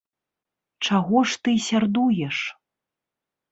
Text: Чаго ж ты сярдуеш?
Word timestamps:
Чаго 0.87 1.17
ж 1.33 1.37
ты 1.45 1.55
сярдуеш? 1.67 2.37